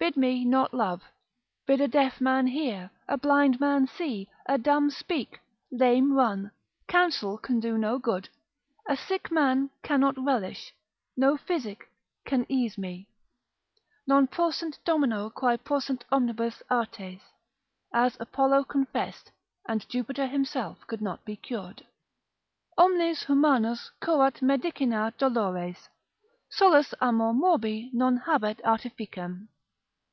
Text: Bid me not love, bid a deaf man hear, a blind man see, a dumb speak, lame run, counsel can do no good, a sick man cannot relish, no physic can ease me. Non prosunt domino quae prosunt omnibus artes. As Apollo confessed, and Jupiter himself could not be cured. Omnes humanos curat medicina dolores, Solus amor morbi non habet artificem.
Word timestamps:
Bid 0.00 0.16
me 0.16 0.44
not 0.44 0.72
love, 0.72 1.02
bid 1.66 1.80
a 1.80 1.88
deaf 1.88 2.20
man 2.20 2.46
hear, 2.46 2.88
a 3.08 3.18
blind 3.18 3.58
man 3.58 3.88
see, 3.88 4.30
a 4.46 4.56
dumb 4.56 4.90
speak, 4.90 5.40
lame 5.72 6.12
run, 6.12 6.52
counsel 6.86 7.36
can 7.36 7.58
do 7.58 7.76
no 7.76 7.98
good, 7.98 8.28
a 8.88 8.96
sick 8.96 9.32
man 9.32 9.70
cannot 9.82 10.16
relish, 10.16 10.72
no 11.16 11.36
physic 11.36 11.88
can 12.24 12.46
ease 12.48 12.78
me. 12.78 13.08
Non 14.06 14.28
prosunt 14.28 14.78
domino 14.84 15.30
quae 15.30 15.56
prosunt 15.58 16.04
omnibus 16.12 16.62
artes. 16.70 17.20
As 17.92 18.16
Apollo 18.20 18.64
confessed, 18.64 19.32
and 19.66 19.86
Jupiter 19.88 20.28
himself 20.28 20.78
could 20.86 21.02
not 21.02 21.24
be 21.24 21.34
cured. 21.34 21.84
Omnes 22.78 23.24
humanos 23.24 23.90
curat 24.00 24.42
medicina 24.42 25.12
dolores, 25.18 25.88
Solus 26.48 26.94
amor 27.00 27.34
morbi 27.34 27.90
non 27.92 28.18
habet 28.20 28.62
artificem. 28.64 29.48